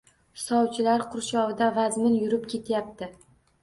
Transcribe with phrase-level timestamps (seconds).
[0.43, 3.17] Soqchilar qurshovida vazmin yurib ketayapti.